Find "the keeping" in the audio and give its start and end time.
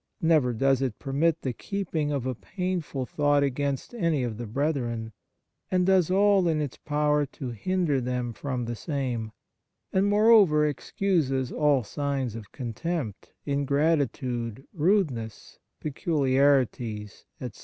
1.43-2.11